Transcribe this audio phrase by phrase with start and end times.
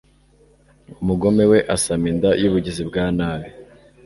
[1.01, 3.49] umugome we, asama inda y'ubugizi bwa nabi